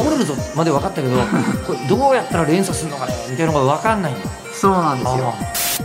[0.00, 1.16] 倒れるぞまで分かったけど
[1.66, 5.34] これどうやったら連鎖するのかねみたいなのが分かんないんだそうなんですよ。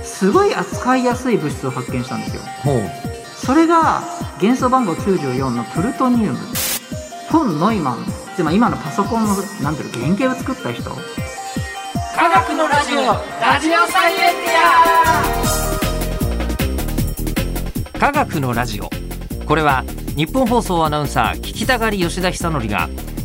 [0.04, 2.41] すごい扱いやすい物質を発見したんですよ。
[3.36, 4.04] それが
[4.39, 6.38] 元素番号94のプルトニウム。
[7.29, 8.06] フォン・ノイマン。
[8.36, 10.90] つまり今のパソコンのなんていうの原型を作った人。
[12.16, 12.97] 科学のラジオ。
[13.42, 14.56] ラジオサイエンティ
[17.95, 18.00] ア。
[18.00, 18.90] 科学のラジオ。
[19.45, 19.86] これは
[20.18, 22.90] 日本放送アナウンサー聞きたがり吉田久典が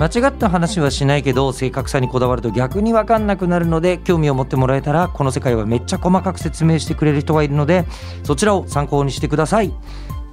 [0.00, 7.84] 間違った話はしないけど正確さにこだわると逆に分かんなくなるので興味を持ってもらえたらこの世界はめっちゃ細かく説明してくれる人がいるので
[8.22, 9.68] そちらを参考にしてください。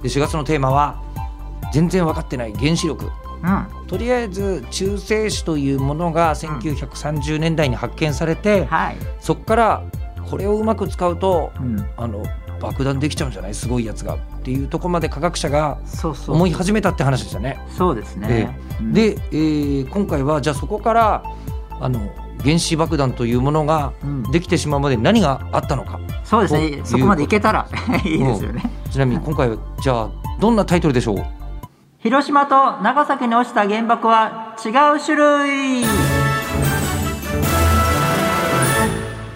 [0.02, 1.02] で4月のテーマは
[1.72, 3.06] 全然分かってない原子力。
[3.06, 3.46] う
[3.82, 3.86] ん。
[3.86, 9.84] とりあえず中性子というものが1930年代に発見されて、はい、そこから
[10.30, 12.24] これをうまく使うとうん、あの
[12.60, 13.54] 爆弾できちゃうんじゃない？
[13.54, 14.14] すごいやつが。
[14.14, 15.78] っていうところまで科学者が
[16.28, 17.58] 思い始めたって話でしたね。
[17.76, 18.92] そうですね、うん。
[18.92, 21.22] で、えー今回はじゃあそこから
[21.80, 22.10] あの
[22.44, 24.22] 原子爆弾というものがうん。
[24.30, 25.98] できてしまうまで何があったのか。
[26.24, 26.80] そうですね。
[26.84, 27.66] そこまでいけたら
[28.04, 30.08] いいですよね、ちなみに今回はじゃあ
[30.40, 31.24] どんなタイトルでしょう？
[31.98, 35.84] 広島と長崎に落ちた原爆は違う種類。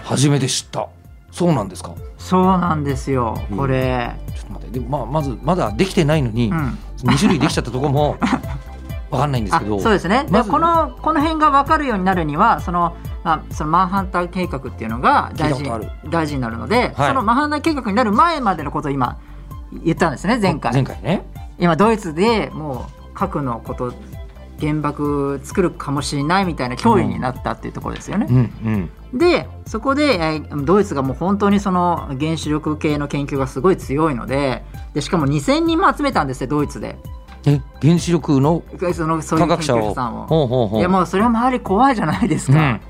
[0.05, 0.87] 初めて知った
[1.31, 1.95] そうなんですか？
[2.17, 3.37] そうなんですよ。
[3.55, 4.79] これ、ちょっと待って。
[4.79, 6.77] で、まあ、まずまだできてないのに、うん。
[7.03, 8.17] 2種類できちゃったところも
[9.09, 9.79] わかんないんですあけど。
[9.79, 15.63] そうですね、でまずこのこの辺が分かるようになるにはその,、まあ、そのマンハッタン計画っていうのが大事
[16.09, 17.07] 大事になるので、はい。
[17.09, 19.17] そのマンハッタン計画になる前までのことを今
[19.83, 20.73] 言ったんですね前回。
[20.73, 21.25] 前回ね。
[21.59, 23.93] 今ドイツでもう核のこと
[24.61, 28.27] 原爆作るかもしれないみたいな脅威になったっていうところですよね。
[28.29, 29.17] うんうん。
[29.17, 34.63] でそこで、えードイツがもう本当にその原子力系の研究がすごい強いので
[34.93, 36.97] でしかも2,000人も集めたんですよドイツで。
[37.45, 38.63] え原子力の
[38.93, 39.79] そのそういう研科学者を。
[39.79, 40.27] 究者さんを。
[40.27, 40.79] ほうほうほう。
[40.79, 42.57] いやもうそれは周り怖いじゃないですか。
[42.57, 42.81] うん。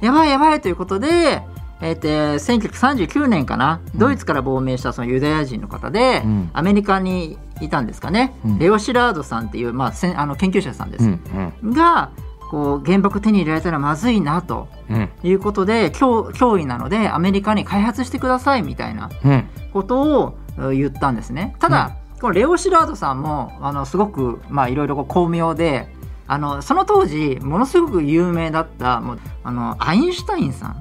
[0.00, 1.42] やばいやばいということで、
[1.80, 3.80] えーと1939年かな。
[3.94, 6.50] ドイツから亡命したそのユダヤ人の方で、うん。
[6.54, 8.58] アメリカにいたんですかね、うん。
[8.58, 11.20] レオ・シラードさんっていう、まあ、せんあの研究者さんです、うん
[11.62, 11.72] うん。
[11.72, 12.10] が
[12.50, 14.68] こう原爆手に入れられたらまずいなと。
[14.90, 15.08] うん。
[15.22, 19.48] いうことで脅脅威なのでアメリカに開発してくださいみたいなうん。
[19.72, 21.54] ことをえ言ったんですね。
[21.58, 25.88] ただ、このレオ・シラードさんもあのすごくまあいろいろこう巧妙で
[26.26, 30.70] あのその当時ものすごく有名だったもうあのアインシュタインさん。
[30.70, 30.74] は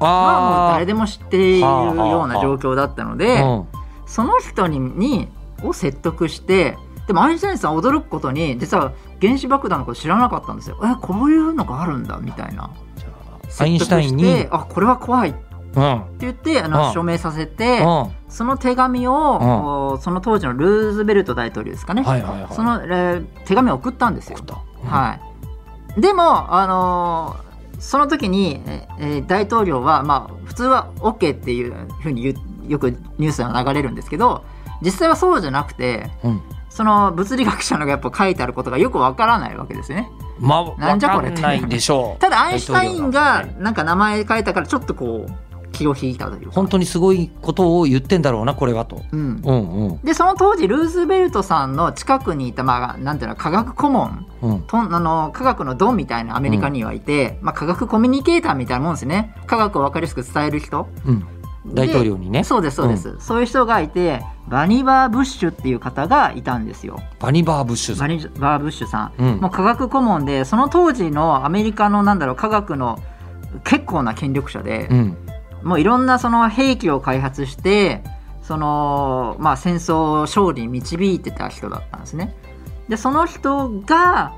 [0.00, 3.66] もうあ誰でも知っているような状況だったので、うん
[4.06, 5.28] その人にに
[5.62, 10.78] を説得してでもアインシュタインさん驚くことに実は原子爆弾のこと知らなかったんですよ。
[10.84, 12.70] えこういうのがあるんだみたいな。
[13.58, 14.46] アインシュタインに。
[14.50, 15.30] あこれは怖い。
[15.30, 15.38] って
[15.76, 16.92] うん言ってあの、うん。
[16.92, 18.10] 署名させて、うん。
[18.28, 22.54] その手紙を、おその当時のルーズベルト大統領ですかね、はいはいはい。
[22.54, 24.38] その、えー手紙を送ったんですよ。
[24.84, 25.18] は
[25.96, 27.46] い、でも、あのー
[27.78, 32.34] その時に、ええー大統領は、まあ、普通は OK っていうふうに
[32.68, 34.44] よくニュースが流れるんですけど
[34.82, 36.42] 実際はそうじゃなくてうん。
[36.76, 40.10] その物理学者のがやっぱ書いてあることがよくわからないわけですよね。
[40.38, 42.20] まあなんじゃこれわかんないでしょう。
[42.20, 45.32] ただアインシュタインがなんか名前書いたからちょっとこう
[45.72, 46.52] 気を引いたというか。
[46.52, 49.02] 本当にすごいことを言ってんだろうなこれはと。
[49.10, 49.40] うん。
[49.42, 50.00] うんうん。
[50.02, 54.62] でその当時ルーズベルトさんの近くにいた、まあ、なんていうの科学顧問うん。
[54.62, 59.34] とあの科学のドンみたいなアメリカにはいて、まあ、科学コミュニケーターみたいなもんですね。
[59.46, 60.88] 科学を分かりやすく伝える人。
[61.06, 61.26] うん
[61.74, 62.44] 大統領にね。
[62.44, 67.00] そうですそうです、そういう人がいてバニバー・ブッシュっていう方がいたんですよ。
[67.18, 68.08] バニバー・ブッシュさん。
[68.08, 69.40] バニバー・ブッシュさん、うん。
[69.40, 72.98] もう科学顧問でその当時のアメリカのなんだろう科学の
[73.64, 75.16] 結構な権力者で、うん。
[75.62, 78.04] もういろんなその兵器を開発して
[78.42, 82.36] その、まあ、戦争を勝利に導いてた人だったんですね。
[82.88, 84.32] でその人が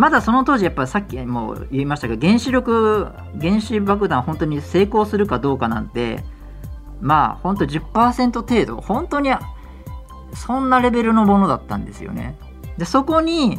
[0.00, 6.24] まだその当時やっぱりさっきも言いましたが原子力原子爆弾本当に成功するかどうかなんて
[7.02, 9.30] まあ本当10%程度本当に
[10.34, 12.38] そんなレベルのものだったんですよね。
[12.78, 13.58] でそこに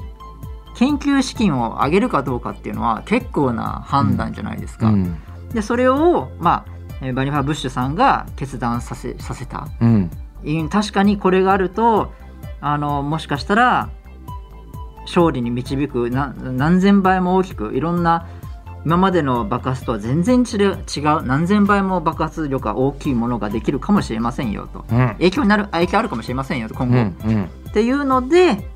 [0.75, 4.87] 研究資金を上げるかどうかっていうのは結構な判断じゃないですか。
[4.87, 5.21] うん
[5.53, 6.71] でそれを、まあ、
[7.01, 10.09] えーバニファー・ブッシュさんが決断させさせたうん
[10.43, 12.11] うん確かにこれがあると
[12.61, 13.89] あのもしかしたら
[15.01, 18.27] 勝利に導くな何千倍も大きくいろんな
[18.85, 20.59] 今までの爆発とは全然違う
[20.95, 24.85] 違う何千倍も爆発力が大きいものができるかもしれませんよと。
[24.89, 25.07] うん。
[25.13, 27.43] 影響になる影響あるかもしれませんよと今う後、んうん。
[27.69, 28.67] っていうので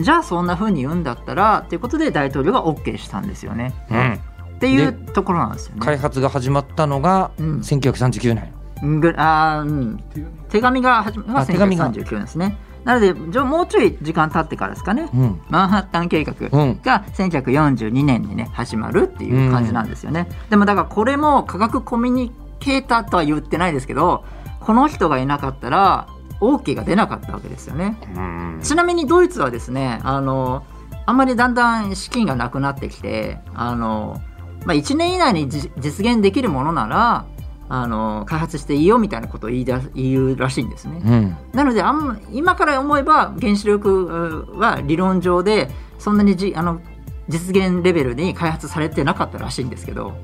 [0.00, 3.72] じゃあそんな風に言うんだったらということで大統領が OK したんですよね。
[3.90, 4.12] うん。
[4.56, 5.80] っていうところなんですよね。
[5.80, 7.58] 開発が始まったのがうん。
[7.60, 10.02] 1939年うんぐあーうん、
[10.48, 11.90] 手紙が始まあ手紙が。
[11.92, 12.56] 1939年ですね。
[12.84, 15.08] なのでじゃあもうちょい時間経ってからですかね。
[15.14, 20.28] うんマンハッタン計画うんが1942年にね始まるっていう感じなんですよね。
[20.48, 24.24] でもだからこれも科学コミュニケーターとは言ってないですけど
[24.60, 26.06] この人がいなかったら
[26.40, 27.98] OK が出なかったわけですよね。
[28.16, 30.64] うんちなみにドイツはですねあの
[31.06, 34.20] あんまりだんだん資金がなくなってきてあの、
[34.64, 37.26] まあ、1年以内にじ実現できるものなら
[37.72, 41.00] あの開発していいよみたいなことを言いだ言うらしいんですね。
[41.04, 46.80] うんなのであんま今から思えば原子力うは理論上でそんなにじあの
[47.28, 50.16] 実現レベルに開発されてなかったらしいんですけど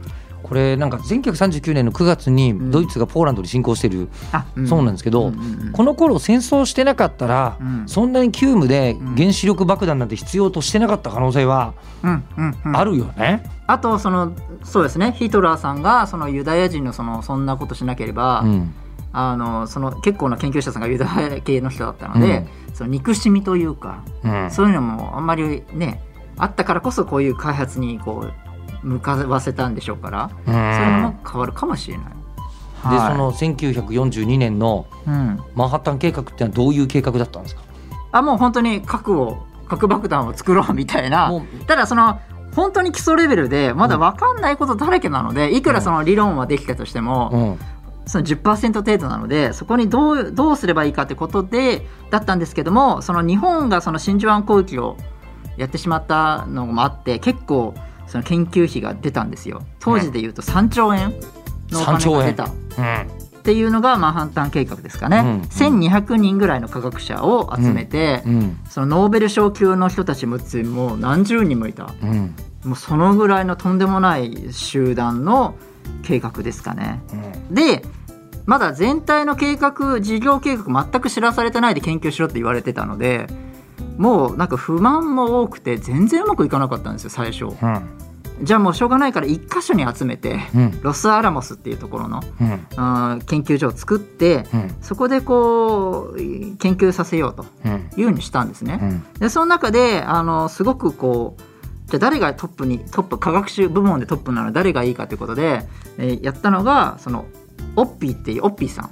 [0.46, 2.70] これなんか1939年の9月にん。
[2.70, 7.84] ドイツがポーランドに侵攻してる、あ、そうなんですけど、うんうんうんこの頃戦争してなかったら、うん。
[7.86, 9.16] そんなに急務でん。
[9.16, 12.76] 原子力爆弾なんて必要としてなかった可能性はうんうんうん。
[12.76, 13.42] あるよね。
[13.66, 14.32] あとその
[14.62, 15.12] そうですね。
[15.18, 18.74] ヒトラーさんがそのユダヤ人のそのそんなことしなければ、うん。
[19.12, 24.50] あのその結構な研究者さんがユダヤ系の人だったので、その憎しみというか、うん。
[24.50, 26.00] そういうのもあんまりね
[26.38, 28.45] あったからこそこういう開発にこう
[28.86, 30.52] 向かわせたんでしょうから、うん。
[30.52, 32.06] そういうのも変わるかもしれない。
[32.06, 32.12] で
[32.88, 33.12] はい。
[33.12, 37.62] その1942年のうん、マンハッタン計画ってのはどういう計画だったんですか？
[38.12, 41.28] あもう本当に核を核爆弾を作ろうみたいな。
[41.28, 42.20] もただその
[42.54, 47.58] 本当に基礎レベルでまだ分かんないことだらけなので、いくらその理論はできたとしても、う、うん。
[48.08, 54.96] その10%程度なのでそこにどうどうすればいいかってことでだったんですけどもその日本がその真珠湾攻撃を
[55.56, 57.74] やってしまったのもあって結構
[58.06, 59.62] その研究費が出たんですよ。
[59.80, 61.14] 当時でいうと3兆円
[61.70, 62.44] のお3兆円金が出た。
[62.44, 62.48] っ
[62.78, 65.40] うんていうのがマンハッタン計画ですかね、うん。
[65.42, 68.58] 1200人ぐらいの科学者を集めて、うん。
[68.68, 71.94] そのノーベル賞級の人たちももう何十人もいた。
[72.02, 72.34] うん。
[72.64, 75.54] もうそのぐらいのとんでもない集団の
[76.02, 77.00] 計画ですかね。
[77.12, 77.54] うん。
[77.54, 77.82] で
[78.46, 83.26] まだ全体の計画事業計画全く知らされてないで研究しろって言われてたので
[83.98, 87.44] もうなんか不満も多くて全然うまくいかなかったんですよ最初。
[87.46, 87.54] うん。
[88.42, 90.80] じゃあもうしょうがないから一箇所に集めてうん。
[90.82, 93.20] ロスアラモスっていうところのうん。
[93.26, 94.74] 研究所を作ってうん。
[94.82, 96.16] そこでこう
[96.58, 97.90] 研究させようとうん。
[97.96, 98.78] いうふうにしたんですね。
[98.82, 99.04] うん。
[99.20, 105.62] でその中であのすごくこうじゃあ誰がトップにトップ科学習部門でトップなら誰がいいかということで、
[105.98, 107.26] えーやったのがその
[107.76, 108.90] オッピーっていうオッピーさん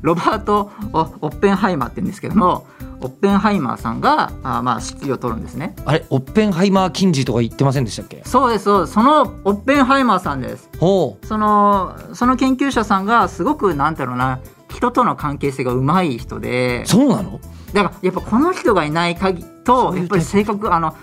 [0.00, 2.66] ロバート・オオッペンハイマーって言うんですけども
[3.00, 5.74] オッペンハイマーさんがあまあ指揮を取るんですね。
[5.84, 8.22] あれオッペンハイマー近似とか言ってませんでしたっけ？
[8.24, 8.92] そうですそうです。
[8.92, 10.70] そのオッペンハイマーさんです。
[10.78, 14.40] ほそのその研究者さんがすごくなんだろうな
[14.70, 16.82] 人との関係性がうまい人で。
[16.84, 17.40] うそうなの？
[17.72, 20.96] だからやっぱこの人がいない限とやっぱり性格あの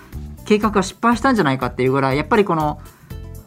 [0.46, 2.80] 計画が失敗したんじゃないかっていうぐらいやっぱりこの、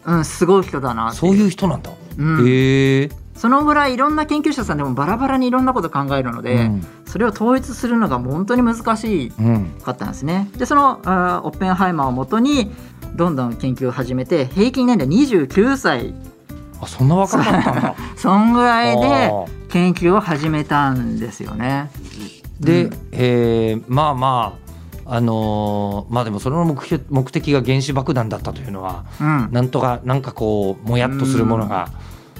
[0.05, 2.47] うん、すごい人だなそういう人なんだ、うん。
[2.47, 6.85] へえそのぐらいいろんな研究者さんでもバラバラにいろんなこと考えるので、うん。
[7.05, 10.49] それを統一するのが本当に難しうんかったんですね。
[10.57, 12.71] でそのあーオッペンハイマーをもとに
[13.15, 16.13] どんどん研究を始めて平均年齢29歳。
[16.81, 17.95] あそんな若かったんだ。
[18.17, 19.31] そんぐらいで
[19.69, 21.91] 研究を始めたんですよね。
[22.59, 22.99] で、うん。
[23.11, 24.53] えーまあま
[25.05, 31.89] ああのーまあでもその目標目的が原子爆弾だったというのはうん、なんとかなんかこうもやっとするものが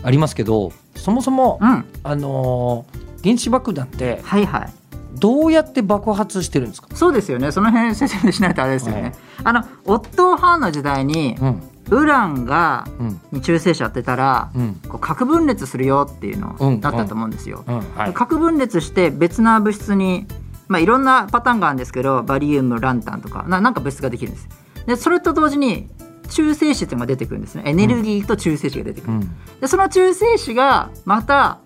[0.01, 0.71] ありますけど
[1.03, 4.73] そもそも、うん、あのー原子爆弾ってはいはい。
[5.19, 7.51] どうやって爆発してるんですか、そうですよね。
[7.51, 9.01] その辺説明しないとあれですよね。
[9.01, 9.13] はい
[9.45, 11.63] あのオットー・ハーンの時代にうん。
[11.89, 13.21] ウランがうん。
[13.31, 14.75] に中性子当てたらうん。
[14.87, 16.81] こう核分裂するよっていうのうん。
[16.81, 17.63] だったと思うんですよ。
[17.67, 17.79] うん。
[17.95, 18.13] はい。
[18.13, 20.25] 核分裂して別な物質に、
[20.67, 24.49] まあ、いろんなパターンがあるんですけどバリウムランタンとかななんか物質ができるんです。
[24.85, 25.89] でそれと同時に
[26.29, 27.63] 中性子っていうのが出てくるんですね。
[27.65, 29.13] エネルギーと中性子が出てくる。
[29.13, 29.35] うん。
[29.61, 31.59] でその中性子がまた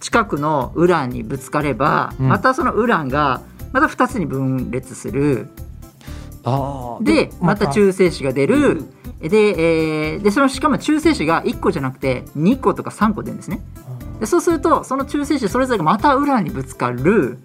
[0.00, 2.28] 近くのウランにぶつかれば、うん。
[2.28, 3.42] またそのウランが
[3.72, 5.48] また2つに分裂する。
[7.00, 7.68] でまた。
[7.68, 8.84] 中性子が出る、
[9.20, 13.60] で,、えーでそのしかも中性子が1個じゃなくて2個とか3個出るんですね。
[14.20, 17.38] でそうするとその中性子それぞれがまたウランにぶつかる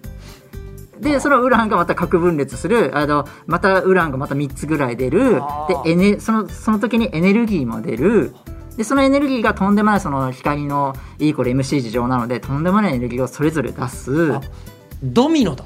[1.02, 5.42] でそのウランがまた核分裂するあのまたウランがまた3つぐらい出る。
[5.84, 8.34] でエネそのその時にエネルギーも出る。
[8.76, 14.32] でそのエネルギーがとんでもないその光の E イコール MC 事情なのでとんでもないエネルギーをそれぞれ出す。
[14.32, 14.40] あ
[15.02, 15.64] ドミノだ。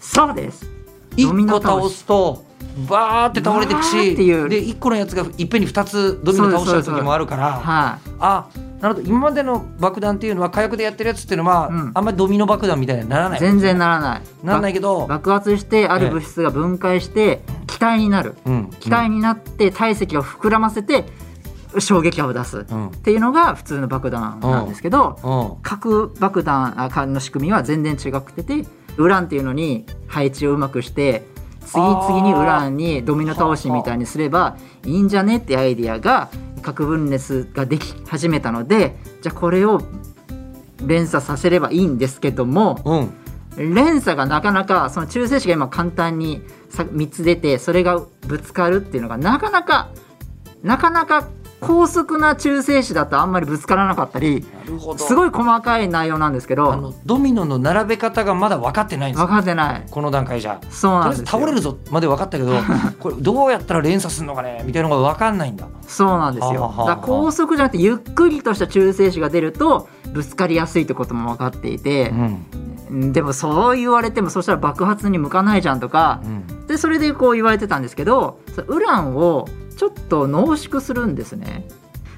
[0.00, 0.73] そうです
[1.16, 2.44] 一ドミノ個倒すと
[2.88, 8.48] バーって倒れていくしで一個のやつがいっぺんに二つドミノ倒しちゃう時もあるからはい、あ
[8.84, 9.08] なるほど。
[9.08, 11.90] 今までの爆弾っていうのは火薬でやってるやつっていうのは、うん。
[11.94, 13.40] あんまりドミノ爆弾みたいにはならない。
[13.40, 14.22] 全然ならない。
[14.42, 18.34] ならないけど、爆発してある物質が分解して気体になる。
[18.44, 21.06] うん、気体になって体積を膨らませて
[21.78, 22.60] 衝撃波を出す。
[22.60, 22.90] っうん。
[22.90, 25.62] ていうのが普通の爆弾なんですけどうん。
[25.62, 26.74] 核爆弾
[27.14, 31.22] の仕組みは全然違くててウランっていうのに配置をうまくして
[31.64, 36.30] 次々にウランにドミノ倒しみたいにすればいいんじゃねってアイディアが
[36.62, 39.82] 核分裂ができ始めたのでじゃあこれを
[40.84, 43.14] 連鎖させればいいんですけどもうん。
[43.56, 49.90] 連鎖がなかなかその中性子が今簡単にさ3つ出てそれがぶつかるっていうのがなかなか
[50.62, 51.28] なかなか
[51.66, 54.44] 高速な中性子だとあんまりぶつからなかったり
[54.98, 59.26] すごい細かい内容なんですけあどのドミノの並べ方がまだ分かってないんですよ。
[59.26, 59.86] 分かってない。
[59.90, 60.60] この段階じゃ。
[60.70, 62.52] そうとりあえずなんですよ倒れるぞまで分かったけど
[63.00, 66.72] これどうやったら連鎖するのかねみたいなのが分かんないんだそうなんですよ。
[66.86, 72.10] だ高速じゃなくてゆっくりとした中性子が出るとぶつかりやすいってことも分かっていて
[72.90, 73.12] う、ん。
[73.12, 76.66] でもそう言われてもそしたら爆発に向かないじゃんとかうん。
[76.66, 81.66] でそれでこう言われてたんですけどそウランをちょっと濃縮するんですね。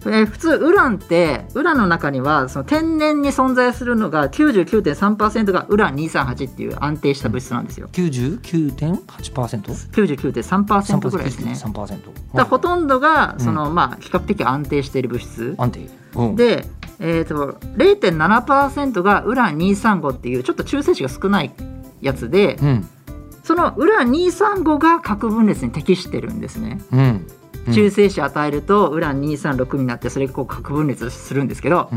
[0.09, 7.89] えー普通ウランってウランの中にはその天然に存在するのが99.3%がウラン238っていう安定した物質なんですよ。
[7.93, 9.93] 99.8%?
[9.93, 11.53] 99.3%ぐらいですね。
[11.53, 11.99] 3%
[12.35, 15.55] だほとんどがその、まあ比較的安定している物質。
[15.59, 16.67] 安定、うん、で、
[16.99, 21.53] えー、と0.7%がウラン235っていうちょっと中性子が少ない
[22.01, 22.89] やつでうん
[23.47, 26.81] そのウラン235が核分裂に適してるんですね。
[26.91, 27.27] うんうん
[27.73, 31.91] 中性子与えるとウラン236になってそれがこう核分裂するんですけど、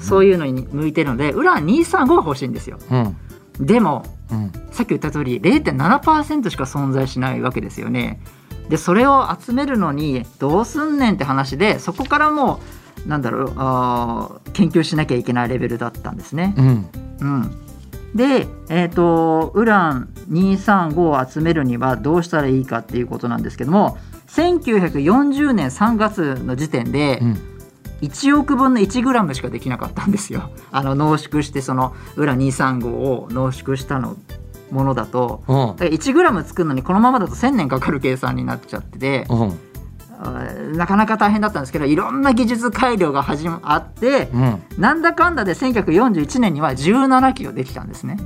[0.00, 2.78] そういうのに向いてるのでウラン235が欲しいんですよ。
[2.90, 3.16] うん
[3.60, 8.20] でもうんさっき言った通り0.7%しか存在しないわけですよね。
[8.68, 12.60] でそれを集めるのにどうすんねんって話でそこからも
[13.06, 16.54] うなんだろうあー研究しなきゃいけないレベルだったんですね。
[16.56, 16.86] うん
[17.20, 17.63] うん、
[18.14, 27.50] で、えー、とウラン235を集めるにはどうしたらいいかっていうことなんですけども1940年3月の時点でうん。
[28.02, 30.50] 1億分の1グラムしかできなかったんですよ。
[30.72, 34.16] あの濃縮してそのウラン235を濃縮したの
[34.70, 35.42] ものだと。
[35.48, 35.56] うん。
[35.68, 39.26] だから1グラム作るのにこのままだと1000年かかる計算になっちゃってて。
[39.30, 39.58] うん
[40.30, 44.62] なかなか大変だったんですけどいろんな技術改良が始まあってうん。
[44.78, 48.18] なんだかんだで1941年には17キロできたんですね。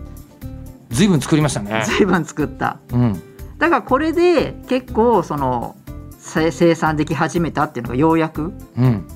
[0.90, 1.84] ずいぶん作りましたね。
[1.86, 2.78] 随分作った。
[2.92, 3.22] うん。
[3.58, 5.76] だからこれで結構その
[6.18, 9.06] せ生産でき始めたっていうのがようやくうん。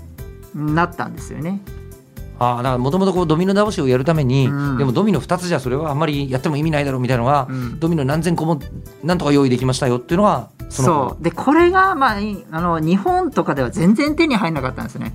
[0.75, 1.61] なったんですよね。
[2.39, 4.79] ああだからもともとドミノ倒しをやるために、うん。
[4.79, 7.79] でもドミノ2つじゃそれはあんまりやっても意味ないだろうみたいなのが、うん。
[7.79, 8.61] ドミノ何千個も
[9.05, 11.23] なんとか用意できましたよっていうのはそう。
[11.23, 15.15] でこれが、まあ、いあの日本とかでは全然手に入らなかったんですね。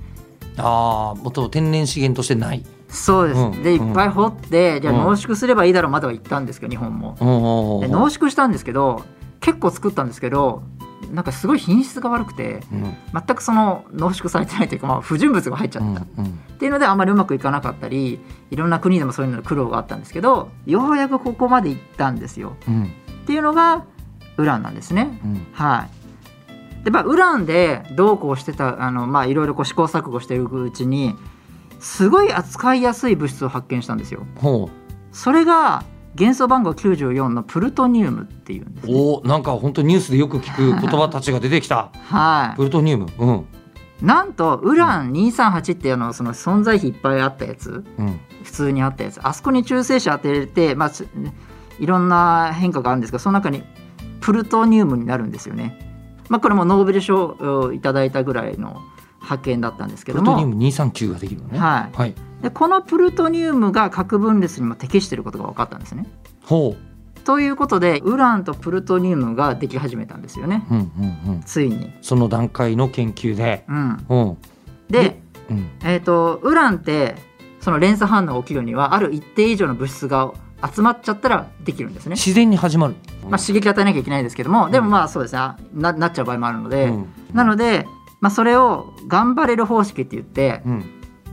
[0.56, 2.64] ああ元天然資源としてない。
[2.88, 5.00] そうです、うんでいっぱい掘って、じゃあうん。
[5.04, 7.16] 濃縮すればいいだろうまでは言ったんですけど日本も。
[7.20, 9.04] おで濃縮したんですけど
[9.40, 10.62] 結構作ったんですけど
[11.12, 12.96] なんかすごい品質が悪くてうん。
[13.12, 16.06] 全くその濃縮されてないというか、まあ、不純物が入っちゃうんった。
[16.18, 18.18] うんっていうのであんまりうまくいかなかったり
[18.50, 22.56] いろんな国でもそういうの苦労があったんですけどようやくここまで行ったんですよ。
[22.66, 22.84] うん。
[22.84, 22.86] っ
[23.26, 23.84] ていうのが
[24.38, 25.20] ウランなんですね。
[25.24, 25.46] うん。
[25.52, 25.88] は
[26.80, 31.14] い、でまあウランでどうこうしてたあの、まあ、いろいろこう試行錯誤していくうちに
[31.80, 34.26] すごい扱いやすい物質を発見したんですよ。
[34.36, 34.70] ほ
[35.12, 38.94] それが元素番号94のプルトニウムっていうんです、うね。
[38.96, 41.90] おーなんか本当ニュースでよく聞く 言葉たちが出てきた。
[42.08, 43.06] はプルトニウム。
[43.18, 43.36] うん。
[43.36, 43.44] い、
[44.02, 47.84] なんとウラン238っていうのその存在比いっぱいあったやつ。
[47.98, 48.20] うん。
[48.42, 49.20] 普通にあったやつ。
[49.22, 51.06] あそこに中性子当てて、まあ、す
[51.78, 53.62] いろんな変化があるんですがその中に
[54.20, 55.78] プルトニウムになるんですよね。
[56.28, 58.82] まあ、これもノーベル賞をいただいたぐらいの
[59.20, 60.36] 発見だったんですけども。
[60.36, 61.96] プルトニウム239ができるのねはい。
[61.96, 62.14] はい。
[62.42, 66.06] でこのプルトニウムが核分裂にも適していることが分かったんですね。
[66.44, 66.76] ほ
[67.24, 70.64] ということでウランとプルトニウムができ始めたんですよね。
[70.70, 70.80] ううん
[71.26, 71.42] うんうん。
[71.44, 71.92] ついに。
[72.00, 73.64] その段階の研究で。
[73.68, 74.16] うん、う。
[74.16, 74.36] ん
[74.88, 75.20] で、
[75.50, 75.70] うん。
[75.82, 77.16] えー、とウランって
[77.60, 80.32] その連鎖反応が起きるにはある一定以上の物質が
[80.74, 82.16] 集まっちゃったらできるんですね。
[82.16, 82.94] 自然に始まる。
[83.28, 85.40] まあ、刺激与えなきゃいけないですけどもでもまあそうですね。
[85.74, 87.06] ななっちゃう場合もあるので、うん。
[87.32, 87.86] なので、
[88.20, 90.84] まあ、それをガンバレル方式って言ってうん。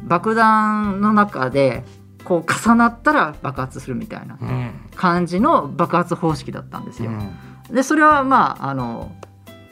[0.03, 1.83] 爆弾の中で
[2.23, 4.71] こう重なったら爆発するみたいなうん。
[4.95, 7.11] 感じの爆発方式だったんですよ。
[7.11, 7.75] うん。
[7.75, 9.11] でそれはまああの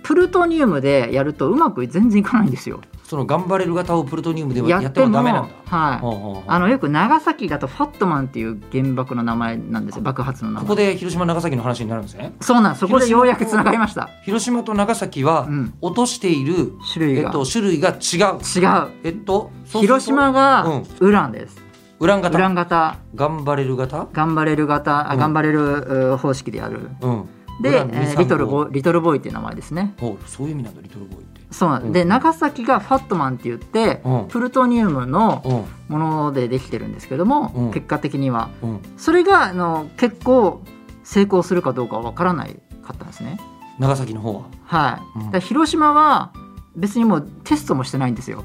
[0.03, 2.81] プルトニウムでやるとうまく全然いかないんですよ。
[3.03, 5.53] その頑張れる型をプルトニウムではやってももダメなんだ。
[5.65, 5.99] はい。
[5.99, 6.43] ほうほうほう。
[6.47, 10.01] あのよく長崎だとファットマンっていう原爆の名前なんですよ。
[10.01, 10.63] 爆発の名前。
[10.63, 12.33] ここで広島長崎の話になるんですね。
[12.41, 12.79] そうなんです。
[12.79, 14.09] そこでようやくつながりました。
[14.23, 15.73] 広島と長崎はうん。
[15.81, 17.97] 落としている、種類が、えっと種類が違う。
[17.97, 18.87] 違う。
[19.03, 21.61] えっと広島がウランです、
[21.99, 22.37] ウラン型。
[22.37, 22.97] ウラン型。
[23.15, 24.07] 頑張れる型？
[24.13, 25.19] 頑張れる型、あうん。
[25.19, 26.89] 頑張れるう方式でやる。
[27.01, 27.21] うん。
[27.21, 27.27] ウ
[27.61, 27.85] で、
[28.17, 29.93] リトルボ235ーイリトルボーイっていう名前ですね。
[30.25, 31.25] そういう意味なんだリトルボーイ。
[31.53, 34.27] そうで長崎がファットマンって言って、うん。
[34.27, 35.65] プルトニウムのうん。
[35.87, 37.71] ものでできてるんですけども、うん。
[37.71, 38.49] 結果的には。
[38.63, 38.81] うん。
[38.97, 40.63] それがあの結構
[41.03, 43.39] 成功するかどうかは分からないかったんですね。
[43.79, 44.45] 長崎の方は？
[44.65, 45.31] はい、うん。
[45.31, 46.33] だ広島は
[46.75, 48.43] 別にもうテストもしてないんですよ。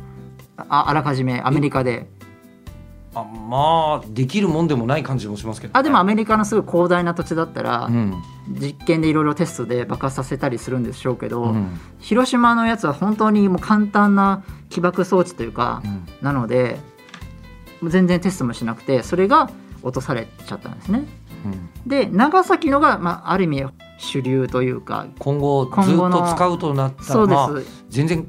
[0.56, 2.10] ああらかじめアメリカで
[3.20, 5.78] あまあできるもんでもない感じもしますけど、ね。
[5.78, 8.14] あでもアメリカのすごい広大な土地だったら、うん。
[8.48, 11.78] 実験でいろいろテストで爆発させたりするんでしょうけど、うん。
[11.98, 16.80] 広島のやつは本当にもう簡単な起爆装置というか、うんなので
[17.84, 19.50] 全然テストもしなくてそれが
[19.82, 21.04] 落とされちゃったんですね
[21.44, 23.64] うんで長崎のが、まあ、ある意味
[23.98, 27.50] 主流というか今後ずっと使うとなったらそうです、まあ、
[27.88, 28.26] 全然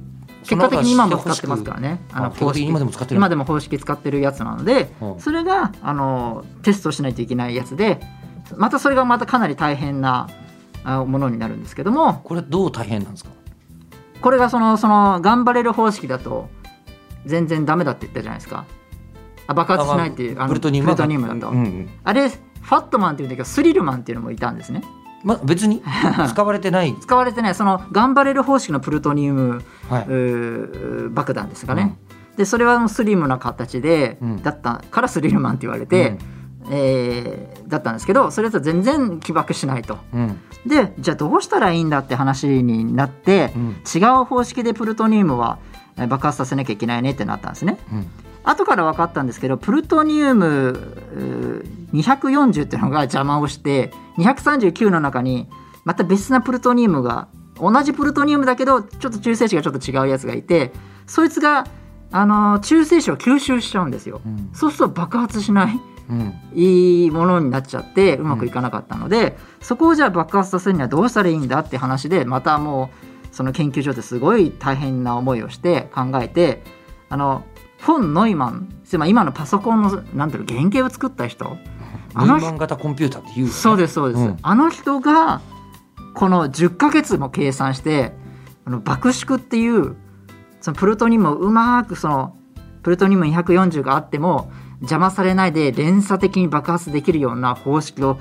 [0.49, 2.01] 結果的に今も使ってますからね。
[2.11, 3.17] あ結果的に今でも使ってる。
[3.17, 5.05] 今でも方式使ってるやつなのでう。
[5.17, 7.99] んそれがあのテストしないといけないやつで
[8.57, 10.27] またそれがまたかなり大変な
[10.83, 12.15] あものになるんですけども。
[12.23, 13.29] これどう大変なんですか？
[14.21, 16.49] これがそのその頑張れる方式だと
[17.25, 18.65] 全然ダメだって言ったじゃないですか。
[19.47, 21.89] あ爆発しないっていうあのプルトニウムプルトニウムだと、うんうん。
[22.03, 24.83] あれファットマンっていうんだけどスリルマンっていうのもいたんですね
[25.23, 25.81] まあ、別に？
[26.29, 27.55] 使われてない、使われてない。
[27.55, 31.09] その頑張れる方式のプルトニウムはい。
[31.11, 31.97] 爆弾ですかね、
[32.37, 34.41] でそれはスリムな形で、うん。
[34.43, 36.17] だったからスリルマンって言われて、
[36.69, 39.97] えーだったんですけどそれとは全然起爆しないと。
[40.13, 40.39] うん。
[40.65, 43.69] でじゃあどうしたらいいんだって話になって、うん。
[43.85, 45.59] 違う方式でプルトニウムは
[45.97, 47.77] えー爆発させなきゃいけないねってなったんですね。
[47.91, 48.07] うん
[48.49, 55.47] 後から分かったんですけどプルトニウムうー240っていうのが邪魔をして239の中に
[55.85, 57.27] また別なプルトニウムが
[57.59, 60.71] 同じプルトニウムだけどちょっと中性子がちょっと違うやつがいて
[61.07, 61.65] そいつが
[62.11, 64.21] あの中性子を吸収しちゃうんですよ。
[64.25, 64.49] うん。
[64.53, 66.33] そうすると爆発しないうん。
[66.55, 72.89] いいものになっちゃってうまくいかなかったので、そこをじゃあ爆発させるにはどうしたらいいんだって話でまたも
[73.31, 76.63] うその研究所ですごい大変な思いをして考えて
[77.09, 77.45] あの
[77.79, 81.57] フォン・ノイマンつまり今のパソコンのなんていうの原型を作った人？
[82.13, 84.37] あのノイマン型コンピューターっていう、ね、そうですそうです、うん。
[84.41, 85.41] あの人が
[86.15, 88.13] この10ヶ月も計算して
[88.65, 89.95] あの爆縮っていう
[90.61, 92.35] そのプルトニウムをうまくその
[92.83, 98.15] プルトニウム240があっても邪魔されないで連鎖的に爆発できるような方式を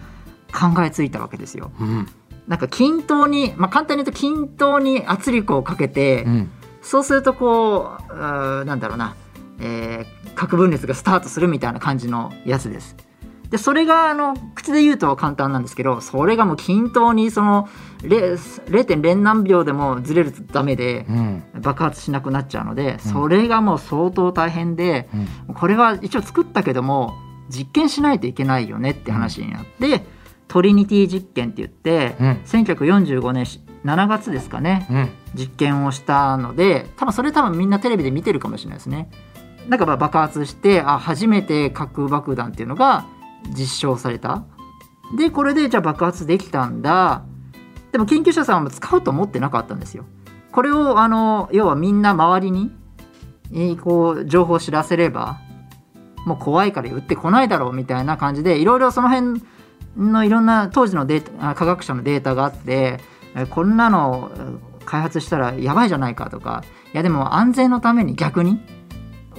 [0.52, 1.72] 考えついたわけですよ。
[1.80, 2.08] うん。
[2.46, 6.50] なんか均等に、まあ、簡単に言うと均等に圧力をかけて、うん。
[6.80, 9.14] そうするとこううーなんだろうな、
[9.60, 12.94] えー核分裂がスタートするみたいな感じのやつです。
[13.50, 17.66] でそれがあの口で言うと簡単なんですけどそれがもう均等にその
[18.02, 18.34] 0.
[18.66, 25.08] 0.0何秒でもずれるとダメでうん爆発しなくなっちゃうのでそれがもう相当大変で
[25.48, 27.14] うんこれは一応作ったけども
[27.48, 30.04] 実験しないといけないよねって話になって
[30.46, 33.44] トリニティ実験って言ってうん1945年
[33.84, 39.10] 7月ですかねうん実験をしたので多分それ多分みんなテレビで見てるかもしれないですね。
[39.68, 43.06] なんか爆発してあ初めて核爆弾っていうのが
[43.50, 44.44] 実証された。
[45.16, 47.22] でこれでじゃあ爆発できたんだ。
[47.92, 50.04] でも研究者さんは使うと思ってなかったんですよ。
[50.52, 52.50] これをあの要はみんな周り
[53.50, 55.38] にこう情報を知らせれば
[56.26, 59.42] もう怖いから撃ってこないだろうみたいな感じでいろいろその辺
[59.96, 63.00] のいろんな当時のデータ科学者のデータがあって
[63.50, 64.30] こんなの
[64.84, 68.60] 開発したらやばいじゃないかとかいやでも安全のために逆に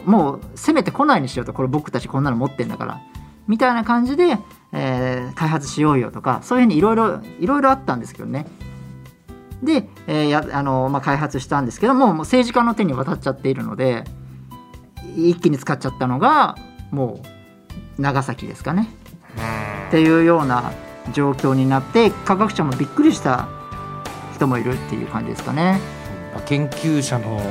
[0.09, 2.99] もう攻めてこないにしようとこれ僕たちこんなの持ってんだから。
[3.47, 4.37] みたいな感じで、
[4.71, 8.47] えー開発しようよとかそういうふうにいろいろいろいろあったんですけどね。
[9.61, 14.03] で、えーやあのまあ、開発したんですけどももう政治家の手に渡っちゃっているので
[15.15, 16.57] 一気に使っちゃったのが
[16.91, 17.21] も
[17.97, 18.89] う長崎ですかね。
[19.87, 20.71] っていうような
[21.13, 23.47] 状況になって科学者もびっくりした
[24.33, 25.79] 人もいるっていう感じですかね。
[26.45, 27.41] 研究者の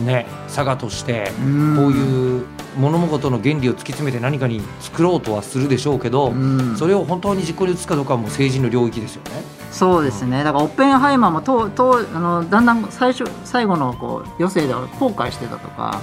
[0.00, 2.44] ね佐賀としてうんこういう
[2.76, 9.30] 物事の原理を突き詰めて何かに作ろうとはするでしょうけど、うんそれを本当に実行に移すかどうかはもう政治の領域ですよね。
[9.70, 16.00] そうですねだからオッペンハイマーもととあのだんだん最初最後のこう余生では後悔してたとか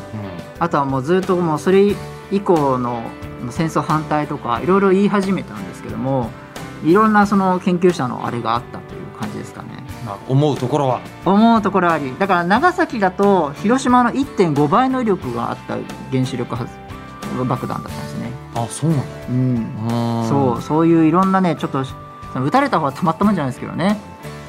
[0.59, 1.95] あとはもうずっともうそれ
[2.31, 3.03] 以降の
[3.49, 6.29] 戦争反対とかいろいろ言い始めたんですけども
[6.83, 9.82] いろんなその研究者のあれがあったという感じですかね。
[10.05, 11.01] まあ、思うところは？
[11.25, 12.13] 思うところあり。
[12.17, 15.77] だから長崎だと広島の1.5倍の威力があった
[16.11, 16.71] 原子力発
[17.47, 18.31] 爆弾だったんですね。
[18.55, 19.05] あそうなんだ。
[19.29, 20.21] うん。
[20.21, 21.95] うんそうそういういろんなねちょっとそ
[22.35, 23.97] の撃たれた方はたまったもんじゃないですけどね。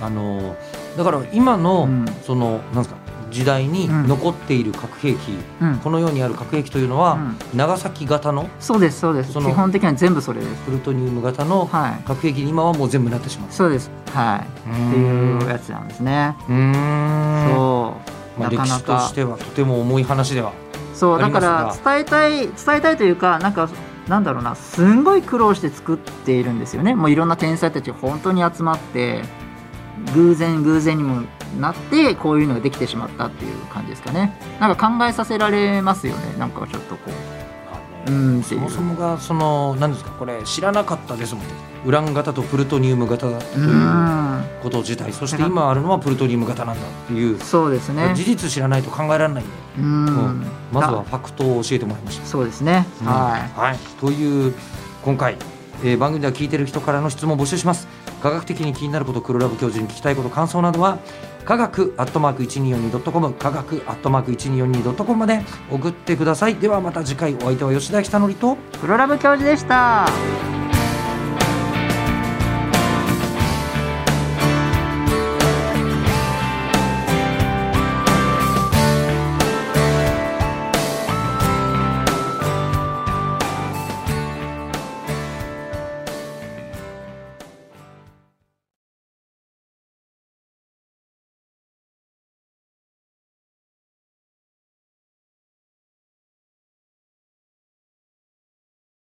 [0.02, 0.56] あの
[0.96, 2.04] だから今の、うん。
[2.22, 2.96] そのなんですか
[3.34, 4.08] 時代にうん。
[4.08, 5.18] 残っている核兵器、
[5.60, 7.36] うん、この世にある核兵器というのは、うん。
[7.54, 9.32] 長崎型のそうですそうです。
[9.32, 10.62] その基本的には全部それです。
[10.64, 12.04] プルトニウム型のはい。
[12.06, 13.48] 核兵器に今はもう全部なってしまう。
[13.50, 13.90] そうです。
[14.14, 14.70] はい。
[14.70, 16.36] っていうやつなんですね。
[16.48, 17.54] うーん。
[17.54, 18.14] そう。
[18.38, 20.52] まあ、なかな歴史とかしてはとても重い話では
[20.94, 23.68] そうだから伝えたい伝えたいというかなんか
[24.08, 26.94] なんだろうなすんごい苦労して作っているんですよね。
[26.94, 29.22] もういろんな天才たちが本当に集まって
[30.14, 31.22] 偶然偶然にも
[31.60, 34.38] なってこういうのができてしまったっていう感じですかね。
[34.60, 36.36] なんか考えさせられますよね。
[36.38, 37.44] なんかちょっとこう。
[38.06, 41.44] うんそもそもがその何ですかこれ知らなかったですもん。
[41.86, 43.30] ウラン型とプルトニウム型。
[43.30, 44.44] だとういうん。
[44.62, 45.12] こと自体。
[45.12, 47.38] そして今あるのはプルトニウム型なんだっていう。
[47.40, 48.12] そうですね。
[48.14, 49.52] 事実知らないと考えられないんで。
[49.78, 50.46] うん。
[50.72, 51.02] まずはだ。
[51.02, 52.26] ファクトを教えてもらいました。
[52.26, 53.06] そうですね、うん。
[53.06, 53.58] はい。
[53.58, 54.54] はい、という
[55.02, 55.36] 今回、
[55.82, 57.86] えー番組では聞いてる人からの質問を募集します
[58.24, 60.98] 科学的に気になること黒ラブ教授に聞きたいこと感想などは
[61.44, 66.56] 科学アットマーク 1242.com 科学アットマーク 1242.com まで送ってください。
[66.56, 70.53] ではまた次回お相手は吉田久典と黒ラブ教授でした。